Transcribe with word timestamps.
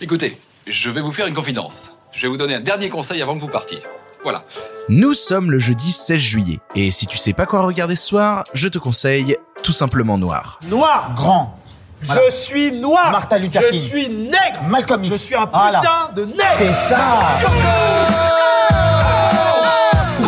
Écoutez, 0.00 0.38
je 0.66 0.90
vais 0.90 1.00
vous 1.00 1.12
faire 1.12 1.26
une 1.26 1.34
confidence. 1.34 1.90
Je 2.12 2.22
vais 2.22 2.28
vous 2.28 2.36
donner 2.36 2.54
un 2.54 2.60
dernier 2.60 2.88
conseil 2.88 3.22
avant 3.22 3.34
que 3.34 3.40
vous 3.40 3.48
partiez. 3.48 3.82
Voilà. 4.22 4.44
Nous 4.88 5.14
sommes 5.14 5.50
le 5.50 5.58
jeudi 5.58 5.92
16 5.92 6.18
juillet, 6.18 6.58
et 6.74 6.90
si 6.90 7.06
tu 7.06 7.16
sais 7.16 7.32
pas 7.32 7.46
quoi 7.46 7.62
regarder 7.62 7.96
ce 7.96 8.06
soir, 8.06 8.44
je 8.54 8.68
te 8.68 8.78
conseille 8.78 9.36
tout 9.62 9.72
simplement 9.72 10.18
Noir. 10.18 10.58
Noir 10.68 11.12
Grand. 11.14 11.58
Voilà. 12.02 12.20
Je 12.26 12.30
suis 12.36 12.72
noir 12.72 13.10
Martin 13.10 13.38
Luther 13.38 13.62
Je 13.62 13.70
King. 13.70 13.88
suis 13.88 14.08
nègre 14.08 14.62
Malcolm 14.68 15.02
X. 15.04 15.14
Je 15.16 15.20
suis 15.20 15.34
un 15.34 15.46
putain 15.46 15.58
Voilà. 15.58 16.10
de 16.14 16.24
nègre 16.26 16.42
C'est 16.58 16.72
ça 16.74 17.38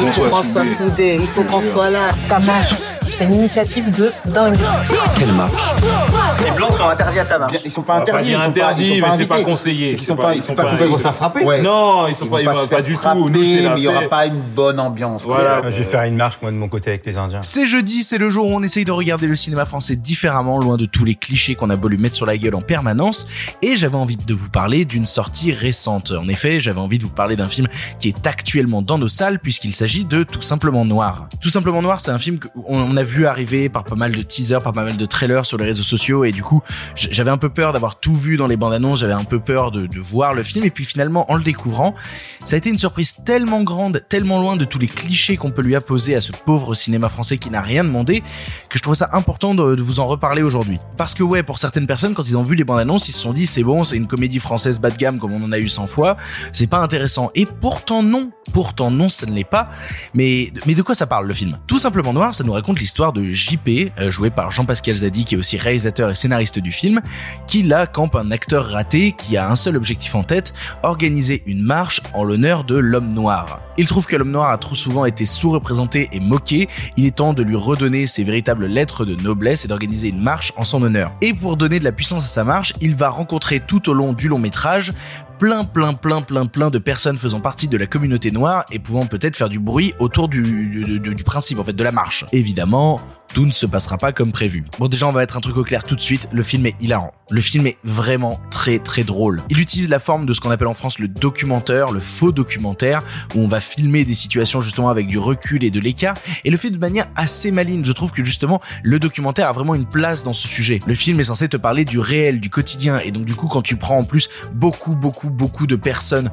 Il 0.00 0.12
faut 0.12 0.23
qu'on 0.29 0.43
soit 0.43 0.64
soudés, 0.64 1.19
il 1.21 1.27
faut 1.29 1.43
qu'on 1.45 1.61
soit 1.61 1.91
là. 1.91 2.11
Ta 2.29 2.39
marche, 2.41 2.75
c'est 3.19 3.25
une 3.25 3.35
initiative 3.35 3.91
de 3.91 4.12
dingue. 4.27 4.57
Quelle 5.18 5.32
marche 5.32 5.75
Les 6.45 6.53
blancs 6.53 6.73
sont 6.73 6.89
interdits 6.89 7.18
à 7.18 7.25
ta 7.25 7.37
marche. 7.41 7.55
Ils 7.64 7.71
sont 7.73 7.82
pas 7.82 7.96
interdits. 7.96 8.30
ils 8.30 8.37
pas, 8.37 8.45
interdits, 8.45 8.93
ils 8.95 9.03
mais 9.03 9.09
c'est 9.17 9.27
pas 9.27 9.43
conseillé. 9.43 9.96
C'est 9.98 10.05
sont 10.07 10.14
pas- 10.14 10.35
ils 10.35 10.39
ils 10.39 10.43
sont 10.45 10.55
pas. 10.55 10.67
Ils 10.81 10.86
vont 10.86 10.96
se 10.96 11.03
faire 11.03 11.14
frapper. 11.17 11.43
Ouais. 11.45 11.61
Non, 11.61 12.07
ils 12.07 12.14
sont 12.14 12.26
Ils 12.26 12.31
pas, 12.31 12.53
vont 12.53 12.62
ils 12.62 12.68
pas 12.68 12.81
du 12.82 12.96
tout. 12.96 13.29
mais 13.29 13.40
il 13.76 13.82
y 13.82 13.89
aura 13.89 14.03
pas 14.03 14.26
une 14.26 14.39
bonne 14.54 14.79
ambiance. 14.79 15.25
quoi. 15.25 15.39
Voilà. 15.40 15.62
Je 15.68 15.79
vais 15.79 15.82
faire 15.85 16.04
une 16.04 16.14
marche, 16.14 16.39
moi, 16.40 16.53
de 16.53 16.57
mon 16.57 16.68
côté 16.68 16.90
avec 16.90 17.04
les 17.07 17.18
Indiens. 17.18 17.40
C'est 17.43 17.67
jeudi, 17.67 18.04
c'est 18.04 18.18
le 18.18 18.31
jour 18.31 18.46
où 18.46 18.54
on 18.54 18.62
essaye 18.62 18.85
de 18.85 18.93
regarder 18.93 19.26
le 19.26 19.35
cinéma 19.35 19.64
français 19.64 19.96
différemment, 19.96 20.59
loin 20.59 20.76
de 20.76 20.87
tous 20.87 21.04
les 21.04 21.17
clichés 21.17 21.57
qu'on 21.57 21.71
a 21.71 21.76
beau 21.76 21.89
lui 21.89 21.98
mettre 21.98 22.14
sur 22.14 22.26
la 22.26 22.37
gueule 22.37 22.54
en 22.54 22.61
permanence, 22.62 23.26
et 23.62 23.75
j'avais 23.75 23.96
envie 23.96 24.17
de 24.17 24.35
vous 24.35 24.48
parler 24.50 24.85
d'une 24.85 25.07
sortie 25.07 25.53
récente. 25.53 26.12
En 26.12 26.29
effet, 26.29 26.61
j'avais 26.61 26.81
envie 26.81 26.98
de 26.98 27.03
vous 27.04 27.11
parler 27.11 27.35
d'un 27.35 27.48
film 27.48 27.67
qui 27.98 28.09
est 28.11 28.26
actuellement 28.29 28.81
dans 28.81 28.98
nos 28.98 29.09
salles, 29.09 29.40
puisqu'il 29.40 29.75
s'agit 29.75 30.04
de 30.04 30.23
Tout 30.23 30.43
simplement 30.43 30.85
Noir. 30.85 31.29
Tout 31.40 31.50
simplement 31.50 31.82
Noir, 31.82 32.00
c'est 32.00 32.12
un 32.12 32.19
film 32.19 32.39
qu'on 32.39 32.97
a 32.97 33.03
vu 33.08 33.27
arriver 33.27 33.69
par 33.69 33.84
pas 33.84 33.94
mal 33.94 34.12
de 34.12 34.22
teasers, 34.22 34.62
par 34.62 34.72
pas 34.72 34.84
mal 34.84 34.97
de 34.97 35.06
trailers 35.06 35.47
sur 35.47 35.58
les 35.58 35.64
réseaux 35.64 35.83
sociaux, 35.83 36.25
et 36.25 36.33
du 36.33 36.42
coup, 36.42 36.62
j'avais 36.94 37.31
un 37.31 37.36
peu 37.36 37.48
peur 37.48 37.72
d'avoir 37.72 37.98
tout 37.98 38.14
vu 38.14 38.36
dans 38.36 38.47
les 38.47 38.56
bandes 38.56 38.72
annonces, 38.72 39.00
j'avais 39.00 39.14
un 39.14 39.25
peu 39.25 39.41
peur 39.41 39.70
de, 39.70 39.89
voir 39.98 40.34
le 40.34 40.42
film, 40.42 40.64
et 40.64 40.70
puis 40.70 40.84
finalement, 40.84 41.31
en 41.31 41.34
le 41.34 41.42
découvrant, 41.42 41.94
ça 42.44 42.55
a 42.55 42.59
été 42.59 42.70
une 42.70 42.79
surprise 42.79 43.14
tellement 43.25 43.62
grande, 43.62 44.05
tellement 44.09 44.41
loin 44.41 44.56
de 44.56 44.64
tous 44.64 44.79
les 44.79 44.86
clichés 44.86 45.36
qu'on 45.36 45.51
peut 45.51 45.62
lui 45.62 45.75
apposer 45.75 46.14
à 46.14 46.20
ce 46.20 46.33
pauvre 46.33 46.75
cinéma 46.75 47.09
français 47.09 47.39
qui 47.39 47.51
n'a 47.51 47.61
rien 47.61 47.84
demandé, 47.84 48.23
que 48.69 48.79
je 48.79 48.83
trouvais 48.83 48.97
ça 48.97 49.09
important 49.12 49.55
de, 49.55 49.75
de 49.75 49.83
vous 49.83 50.01
en 50.01 50.06
reparler 50.06 50.42
aujourd'hui. 50.42 50.79
Parce 50.97 51.14
que 51.14 51.23
ouais, 51.23 51.42
pour 51.42 51.59
certaines 51.59 51.86
personnes, 51.86 52.14
quand 52.14 52.29
ils 52.29 52.36
ont 52.36 52.42
vu 52.42 52.55
les 52.55 52.64
bandes 52.64 52.79
annonces, 52.79 53.09
ils 53.09 53.12
se 53.12 53.20
sont 53.20 53.33
dit 53.33 53.47
c'est 53.47 53.64
bon, 53.64 53.84
c'est 53.84 53.97
une 53.97 54.06
comédie 54.06 54.39
française 54.39 54.81
bas 54.81 54.91
de 54.91 54.97
gamme 54.97 55.19
comme 55.19 55.33
on 55.33 55.42
en 55.42 55.53
a 55.53 55.59
eu 55.59 55.69
100 55.69 55.86
fois, 55.86 56.17
c'est 56.53 56.67
pas 56.67 56.79
intéressant. 56.79 57.31
Et 57.34 57.47
pourtant 57.47 58.03
non, 58.03 58.31
pourtant 58.53 58.91
non, 58.91 59.09
ça 59.09 59.27
ne 59.27 59.33
l'est 59.33 59.45
pas. 59.45 59.70
Mais, 60.14 60.53
mais 60.67 60.75
de 60.75 60.83
quoi 60.83 60.95
ça 60.95 61.06
parle 61.06 61.27
le 61.27 61.34
film? 61.34 61.59
Tout 61.67 61.79
simplement 61.79 62.12
Noir, 62.12 62.34
ça 62.34 62.45
nous 62.45 62.53
raconte 62.53 62.79
l'histoire 62.79 62.98
de 62.99 63.25
JP, 63.25 63.93
euh, 64.01 64.11
joué 64.11 64.31
par 64.31 64.51
Jean-Pascal 64.51 64.97
Zadi, 64.97 65.25
qui 65.25 65.37
est 65.37 65.39
aussi 65.39 65.57
réalisateur 65.57 66.11
et 66.11 66.15
scénariste 66.15 66.59
du 66.59 66.73
film, 66.73 67.01
qui 67.47 67.63
là 67.63 67.87
campe 67.87 68.17
un 68.17 68.31
acteur 68.33 68.67
raté 68.67 69.13
qui 69.13 69.37
a 69.37 69.49
un 69.49 69.57
seul 69.57 69.77
objectif 69.77 70.15
en 70.17 70.25
tête, 70.25 70.53
organiser 70.83 71.43
une 71.47 71.63
marche 71.63 72.03
en 72.13 72.25
l'honneur 72.25 72.65
de 72.65 72.77
l'homme 72.77 73.13
noir. 73.13 73.61
Il 73.79 73.87
trouve 73.87 74.07
que 74.07 74.17
l'homme 74.17 74.33
noir 74.33 74.51
a 74.51 74.59
trop 74.59 74.75
souvent 74.75 75.05
été 75.05 75.25
sous-représenté 75.25 76.09
et 76.11 76.19
moqué, 76.19 76.69
il 76.97 77.07
est 77.07 77.15
temps 77.15 77.33
de 77.33 77.45
lui 77.45 77.55
redonner 77.55 78.09
ses 78.09 78.25
véritables 78.25 78.67
lettres 78.67 79.05
de 79.05 79.15
noblesse 79.15 79.65
et 79.65 79.69
d'organiser 79.69 80.09
une 80.09 80.20
marche 80.20 80.53
en 80.57 80.65
son 80.65 80.83
honneur. 80.83 81.15
Et 81.20 81.33
pour 81.33 81.57
donner 81.57 81.79
de 81.79 81.85
la 81.85 81.93
puissance 81.93 82.25
à 82.25 82.29
sa 82.29 82.43
marche, 82.43 82.75
il 82.81 82.97
va 82.97 83.09
rencontrer 83.09 83.61
tout 83.61 83.89
au 83.89 83.95
long 83.95 84.15
du 84.15 84.27
long 84.27 84.41
métrage 84.41 84.93
plein 85.39 85.62
plein 85.62 85.93
plein 85.93 86.20
plein 86.20 86.47
plein 86.47 86.70
de 86.70 86.79
personnes 86.79 87.17
faisant 87.17 87.41
partie 87.41 87.69
de 87.69 87.77
la 87.77 87.87
communauté 87.87 88.33
noire 88.33 88.65
et 88.73 88.79
pouvant 88.79 89.07
peut-être 89.07 89.37
faire 89.37 89.48
du 89.48 89.61
bruit 89.61 89.95
autour 90.01 90.29
du, 90.29 90.42
principe 91.25 91.61
en 91.61 91.65
fait 91.65 91.73
de 91.73 91.85
la 91.85 91.92
marche. 91.92 92.25
Évidemment, 92.33 93.01
tout 93.33 93.47
ne 93.47 93.53
se 93.53 93.67
passera 93.67 93.98
pas 93.98 94.11
comme 94.11 94.33
prévu. 94.33 94.65
Bon 94.79 94.89
déjà 94.89 95.07
on 95.07 95.13
va 95.13 95.20
mettre 95.20 95.37
un 95.37 95.41
truc 95.41 95.57
au 95.57 95.63
clair 95.63 95.85
tout 95.85 95.95
de 95.95 96.01
suite, 96.01 96.29
le 96.33 96.42
film 96.42 96.67
est 96.67 96.75
hilarant. 96.81 97.13
Le 97.31 97.41
film 97.41 97.67
est 97.67 97.79
vraiment 97.85 98.41
très 98.59 98.81
très 98.81 99.05
drôle. 99.05 99.41
Il 99.51 99.61
utilise 99.61 99.89
la 99.89 100.01
forme 100.01 100.27
de 100.27 100.33
ce 100.33 100.41
qu'on 100.41 100.51
appelle 100.51 100.67
en 100.67 100.75
France 100.75 100.98
le 100.98 101.06
documentaire, 101.06 101.92
le 101.92 102.01
faux 102.01 102.33
documentaire, 102.33 103.05
où 103.37 103.41
on 103.41 103.47
va 103.47 103.61
filmer 103.61 104.05
des 104.05 104.17
situations 104.17 104.61
justement 104.61 104.89
avec 104.89 105.06
du 105.06 105.17
recul 105.17 105.62
et 105.62 105.70
de 105.70 105.78
l'écart, 105.78 106.17
et 106.45 106.51
le 106.51 106.56
fait 106.56 106.70
de 106.70 106.79
manière 106.79 107.07
assez 107.14 107.52
maligne. 107.52 107.85
Je 107.85 107.92
trouve 107.92 108.11
que 108.11 108.24
justement 108.24 108.61
le 108.83 108.98
documentaire 108.98 109.46
a 109.46 109.52
vraiment 109.52 109.77
une 109.77 109.86
place 109.86 110.24
dans 110.24 110.33
ce 110.33 110.48
sujet. 110.48 110.80
Le 110.89 110.96
film 110.96 111.20
est 111.20 111.24
censé 111.24 111.48
te 111.48 111.57
parler 111.57 111.85
du 111.85 112.01
réel, 112.01 112.41
du 112.41 112.51
quotidien, 112.51 112.98
et 112.98 113.13
donc 113.13 113.27
du 113.27 113.36
coup 113.36 113.46
quand 113.46 113.63
tu 113.63 113.77
prends 113.77 113.98
en 113.98 114.05
plus 114.05 114.29
beaucoup 114.55 114.96
beaucoup 114.96 115.30
beaucoup 115.30 115.69
de 115.69 115.77
personnes 115.77 116.29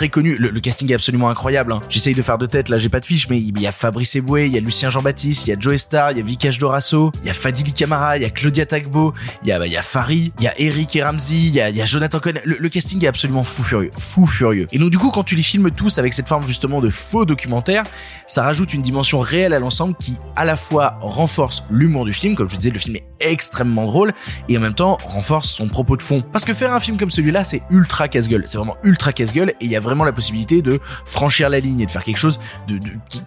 très 0.00 0.08
connues, 0.08 0.36
le, 0.38 0.48
casting 0.60 0.90
est 0.90 0.94
absolument 0.94 1.28
incroyable. 1.28 1.74
Hein. 1.74 1.82
J'essaye 1.90 2.14
de 2.14 2.22
faire 2.22 2.38
de 2.38 2.46
tête, 2.46 2.70
là 2.70 2.78
j'ai 2.78 2.88
pas 2.88 3.00
de 3.00 3.04
fiche, 3.04 3.28
mais 3.28 3.38
il 3.38 3.60
y 3.60 3.66
a 3.66 3.72
Fabrice 3.72 4.16
Eboué, 4.16 4.46
il 4.46 4.52
y 4.52 4.56
a 4.56 4.60
Lucien 4.60 4.88
Jean-Baptiste, 4.88 5.46
il 5.46 5.50
y 5.50 5.52
a 5.52 5.56
Joe 5.60 5.76
Star, 5.76 6.12
il 6.12 6.16
y 6.16 6.20
a 6.22 6.24
Vikash 6.24 6.58
Dorasso, 6.58 7.12
il 7.22 7.26
y 7.26 7.30
a 7.30 7.34
Fadili 7.34 7.74
Camara, 7.74 8.16
il 8.16 8.22
y 8.22 8.24
a 8.24 8.30
Claudia 8.30 8.64
Tagbo, 8.64 9.12
il 9.42 9.48
y 9.48 9.52
a, 9.52 9.58
bah, 9.58 9.66
il 9.66 9.72
y 9.74 9.76
a 9.76 9.82
Farid, 9.82 10.32
il 10.38 10.44
y 10.44 10.46
a 10.46 10.58
Eric 10.58 10.96
et 10.96 11.02
Ramsey, 11.02 11.36
il 11.36 11.50
y 11.50 11.60
a, 11.60 11.68
il 11.68 11.76
y 11.76 11.82
a 11.82 11.84
Jonathan 11.84 12.18
Cohen. 12.18 12.40
Le, 12.46 12.56
le 12.58 12.68
casting 12.70 13.04
est 13.04 13.08
absolument 13.08 13.44
fou 13.44 13.62
furieux, 13.62 13.90
fou 13.98 14.24
furieux. 14.24 14.68
Et 14.72 14.78
donc 14.78 14.88
du 14.88 14.96
coup, 14.96 15.10
quand 15.10 15.22
tu 15.22 15.34
les 15.34 15.42
filmes 15.42 15.70
tous 15.70 15.98
avec 15.98 16.14
cette 16.14 16.28
forme 16.28 16.46
justement 16.46 16.80
de 16.80 16.88
faux 16.88 17.26
documentaire, 17.26 17.84
ça 18.26 18.42
rajoute 18.42 18.72
une 18.72 18.80
dimension 18.80 19.18
réelle 19.18 19.52
à 19.52 19.58
l'ensemble 19.58 19.94
qui 20.00 20.16
à 20.34 20.46
la 20.46 20.56
fois 20.56 20.96
renforce 21.02 21.62
l'humour 21.70 22.06
du 22.06 22.14
film, 22.14 22.36
comme 22.36 22.48
je 22.48 22.56
disais, 22.56 22.70
le 22.70 22.78
film 22.78 22.96
est 22.96 23.04
extrêmement 23.20 23.84
drôle, 23.84 24.14
et 24.48 24.56
en 24.56 24.62
même 24.62 24.72
temps 24.72 24.98
renforce 25.04 25.50
son 25.50 25.68
propos 25.68 25.98
de 25.98 26.02
fond. 26.02 26.24
Parce 26.32 26.46
que 26.46 26.54
faire 26.54 26.72
un 26.72 26.80
film 26.80 26.96
comme 26.96 27.10
celui-là, 27.10 27.44
c'est 27.44 27.60
ultra 27.70 28.08
casse-gueule, 28.08 28.44
c'est 28.46 28.56
vraiment 28.56 28.78
ultra 28.82 29.12
casse-gueule, 29.12 29.50
et 29.60 29.64
il 29.66 29.70
y 29.70 29.76
a 29.76 29.80
vraiment 29.80 29.89
la 30.04 30.12
possibilité 30.12 30.62
de 30.62 30.80
franchir 31.04 31.48
la 31.48 31.60
ligne 31.60 31.80
et 31.80 31.86
de 31.86 31.90
faire 31.90 32.04
quelque 32.04 32.18
chose 32.18 32.40
de, 32.68 32.78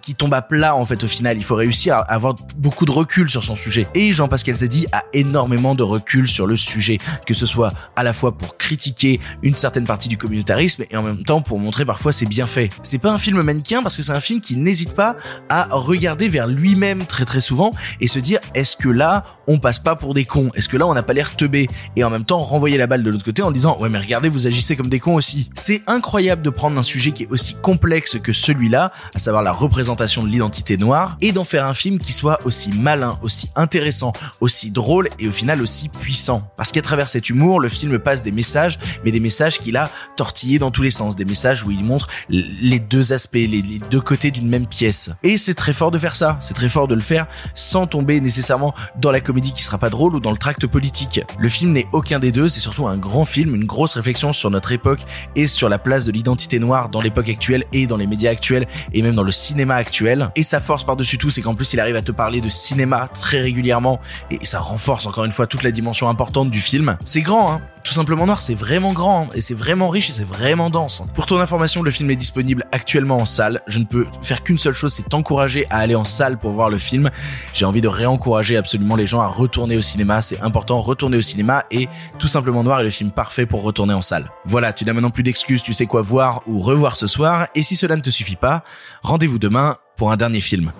qui, 0.02 0.14
tombe 0.14 0.34
à 0.34 0.42
plat 0.42 0.76
en 0.76 0.84
fait 0.84 1.02
au 1.02 1.06
final. 1.06 1.36
Il 1.36 1.44
faut 1.44 1.56
réussir 1.56 1.96
à 1.96 2.00
avoir 2.00 2.34
beaucoup 2.56 2.84
de 2.84 2.90
recul 2.90 3.28
sur 3.28 3.42
son 3.42 3.56
sujet. 3.56 3.86
Et 3.94 4.12
Jean-Pascal 4.12 4.56
Zadi 4.56 4.86
a 4.92 5.04
énormément 5.12 5.74
de 5.74 5.82
recul 5.82 6.26
sur 6.26 6.46
le 6.46 6.56
sujet, 6.56 6.98
que 7.26 7.34
ce 7.34 7.46
soit 7.46 7.72
à 7.96 8.02
la 8.02 8.12
fois 8.12 8.36
pour 8.36 8.56
critiquer 8.56 9.20
une 9.42 9.54
certaine 9.54 9.86
partie 9.86 10.08
du 10.08 10.16
communautarisme 10.16 10.84
et 10.90 10.96
en 10.96 11.02
même 11.02 11.24
temps 11.24 11.40
pour 11.40 11.58
montrer 11.58 11.84
parfois 11.84 12.12
ses 12.12 12.26
bienfaits. 12.26 12.68
C'est 12.82 12.98
pas 12.98 13.12
un 13.12 13.18
film 13.18 13.42
manichéen 13.42 13.82
parce 13.82 13.96
que 13.96 14.02
c'est 14.02 14.12
un 14.12 14.20
film 14.20 14.40
qui 14.40 14.56
n'hésite 14.56 14.94
pas 14.94 15.16
à 15.48 15.68
regarder 15.70 16.28
vers 16.28 16.46
lui-même 16.46 17.04
très 17.06 17.24
très 17.24 17.40
souvent 17.40 17.72
et 18.00 18.06
se 18.06 18.18
dire 18.18 18.38
est-ce 18.54 18.76
que 18.76 18.88
là 18.88 19.24
on 19.46 19.58
passe 19.58 19.78
pas 19.78 19.96
pour 19.96 20.14
des 20.14 20.24
cons? 20.24 20.50
Est-ce 20.54 20.68
que 20.68 20.76
là 20.76 20.86
on 20.86 20.94
n'a 20.94 21.02
pas 21.02 21.12
l'air 21.12 21.36
teubé? 21.36 21.68
Et 21.96 22.04
en 22.04 22.10
même 22.10 22.24
temps 22.24 22.38
renvoyer 22.38 22.78
la 22.78 22.86
balle 22.86 23.02
de 23.02 23.10
l'autre 23.10 23.24
côté 23.24 23.42
en 23.42 23.50
disant 23.50 23.76
ouais 23.80 23.88
mais 23.88 23.98
regardez 23.98 24.28
vous 24.28 24.46
agissez 24.46 24.76
comme 24.76 24.88
des 24.88 25.00
cons 25.00 25.14
aussi. 25.14 25.50
C'est 25.54 25.82
incroyable 25.86 26.42
de 26.42 26.50
prendre 26.54 26.78
un 26.78 26.82
sujet 26.82 27.12
qui 27.12 27.24
est 27.24 27.30
aussi 27.30 27.54
complexe 27.54 28.18
que 28.18 28.32
celui-là, 28.32 28.92
à 29.14 29.18
savoir 29.18 29.42
la 29.42 29.52
représentation 29.52 30.22
de 30.22 30.28
l'identité 30.28 30.76
noire, 30.76 31.16
et 31.20 31.32
d'en 31.32 31.44
faire 31.44 31.66
un 31.66 31.74
film 31.74 31.98
qui 31.98 32.12
soit 32.12 32.38
aussi 32.44 32.72
malin, 32.72 33.18
aussi 33.22 33.50
intéressant, 33.56 34.12
aussi 34.40 34.70
drôle 34.70 35.08
et 35.18 35.28
au 35.28 35.32
final 35.32 35.62
aussi 35.62 35.88
puissant. 35.88 36.48
Parce 36.56 36.72
qu'à 36.72 36.82
travers 36.82 37.08
cet 37.08 37.28
humour, 37.28 37.60
le 37.60 37.68
film 37.68 37.98
passe 37.98 38.22
des 38.22 38.32
messages, 38.32 38.78
mais 39.04 39.10
des 39.10 39.20
messages 39.20 39.58
qu'il 39.58 39.76
a 39.76 39.90
tortillés 40.16 40.58
dans 40.58 40.70
tous 40.70 40.82
les 40.82 40.90
sens, 40.90 41.16
des 41.16 41.24
messages 41.24 41.64
où 41.64 41.70
il 41.70 41.84
montre 41.84 42.08
les 42.28 42.78
deux 42.78 43.12
aspects, 43.12 43.34
les, 43.34 43.46
les 43.46 43.80
deux 43.90 44.00
côtés 44.00 44.30
d'une 44.30 44.48
même 44.48 44.66
pièce. 44.66 45.10
Et 45.22 45.36
c'est 45.38 45.54
très 45.54 45.72
fort 45.72 45.90
de 45.90 45.98
faire 45.98 46.16
ça, 46.16 46.38
c'est 46.40 46.54
très 46.54 46.68
fort 46.68 46.88
de 46.88 46.94
le 46.94 47.00
faire 47.00 47.26
sans 47.54 47.86
tomber 47.86 48.20
nécessairement 48.20 48.74
dans 49.00 49.10
la 49.10 49.20
comédie 49.20 49.52
qui 49.52 49.62
sera 49.62 49.78
pas 49.78 49.90
drôle 49.90 50.14
ou 50.14 50.20
dans 50.20 50.32
le 50.32 50.38
tract 50.38 50.66
politique. 50.66 51.20
Le 51.38 51.48
film 51.48 51.72
n'est 51.72 51.88
aucun 51.92 52.18
des 52.18 52.32
deux, 52.32 52.48
c'est 52.48 52.60
surtout 52.60 52.86
un 52.86 52.96
grand 52.96 53.24
film, 53.24 53.54
une 53.54 53.64
grosse 53.64 53.94
réflexion 53.94 54.32
sur 54.32 54.50
notre 54.50 54.72
époque 54.72 55.00
et 55.36 55.46
sur 55.46 55.68
la 55.68 55.78
place 55.78 56.04
de 56.04 56.12
l'identité 56.12 56.43
noire 56.52 56.88
dans 56.88 57.00
l'époque 57.00 57.28
actuelle 57.28 57.64
et 57.72 57.86
dans 57.86 57.96
les 57.96 58.06
médias 58.06 58.30
actuels 58.30 58.66
et 58.92 59.02
même 59.02 59.14
dans 59.14 59.22
le 59.22 59.32
cinéma 59.32 59.74
actuel. 59.74 60.30
Et 60.36 60.42
sa 60.42 60.60
force 60.60 60.84
par-dessus 60.84 61.18
tout, 61.18 61.30
c'est 61.30 61.42
qu'en 61.42 61.54
plus 61.54 61.72
il 61.72 61.80
arrive 61.80 61.96
à 61.96 62.02
te 62.02 62.12
parler 62.12 62.40
de 62.40 62.48
cinéma 62.48 63.08
très 63.12 63.40
régulièrement 63.40 64.00
et 64.30 64.44
ça 64.44 64.58
renforce 64.58 65.06
encore 65.06 65.24
une 65.24 65.32
fois 65.32 65.46
toute 65.46 65.62
la 65.62 65.70
dimension 65.70 66.08
importante 66.08 66.50
du 66.50 66.60
film. 66.60 66.96
C'est 67.04 67.22
grand, 67.22 67.52
hein 67.52 67.62
tout 67.94 68.00
simplement 68.00 68.26
noir, 68.26 68.42
c'est 68.42 68.56
vraiment 68.56 68.92
grand 68.92 69.22
hein, 69.22 69.28
et 69.36 69.40
c'est 69.40 69.54
vraiment 69.54 69.88
riche 69.88 70.08
et 70.08 70.12
c'est 70.12 70.26
vraiment 70.26 70.68
dense. 70.68 71.04
Pour 71.14 71.26
ton 71.26 71.38
information, 71.38 71.80
le 71.80 71.92
film 71.92 72.10
est 72.10 72.16
disponible 72.16 72.64
actuellement 72.72 73.18
en 73.18 73.24
salle. 73.24 73.60
Je 73.68 73.78
ne 73.78 73.84
peux 73.84 74.04
faire 74.20 74.42
qu'une 74.42 74.58
seule 74.58 74.74
chose, 74.74 74.92
c'est 74.92 75.08
t'encourager 75.08 75.64
à 75.70 75.78
aller 75.78 75.94
en 75.94 76.02
salle 76.02 76.36
pour 76.36 76.50
voir 76.50 76.70
le 76.70 76.78
film. 76.78 77.08
J'ai 77.52 77.64
envie 77.64 77.80
de 77.80 77.86
réencourager 77.86 78.56
absolument 78.56 78.96
les 78.96 79.06
gens 79.06 79.20
à 79.20 79.28
retourner 79.28 79.76
au 79.76 79.80
cinéma. 79.80 80.22
C'est 80.22 80.40
important, 80.40 80.80
retourner 80.80 81.18
au 81.18 81.22
cinéma 81.22 81.66
et 81.70 81.88
tout 82.18 82.26
simplement 82.26 82.64
noir 82.64 82.80
est 82.80 82.82
le 82.82 82.90
film 82.90 83.12
parfait 83.12 83.46
pour 83.46 83.62
retourner 83.62 83.94
en 83.94 84.02
salle. 84.02 84.28
Voilà, 84.44 84.72
tu 84.72 84.84
n'as 84.84 84.92
maintenant 84.92 85.10
plus 85.10 85.22
d'excuses, 85.22 85.62
tu 85.62 85.72
sais 85.72 85.86
quoi 85.86 86.02
voir 86.02 86.42
ou 86.48 86.58
revoir 86.58 86.96
ce 86.96 87.06
soir. 87.06 87.46
Et 87.54 87.62
si 87.62 87.76
cela 87.76 87.94
ne 87.94 88.02
te 88.02 88.10
suffit 88.10 88.34
pas, 88.34 88.64
rendez-vous 89.04 89.38
demain 89.38 89.76
pour 89.96 90.10
un 90.10 90.16
dernier 90.16 90.40
film. 90.40 90.72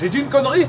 J'ai 0.00 0.08
dit 0.08 0.18
une 0.18 0.28
connerie? 0.28 0.68